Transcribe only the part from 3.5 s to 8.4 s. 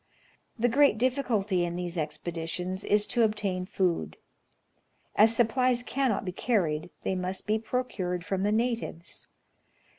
food. As supplies cannot be carried, they must be procured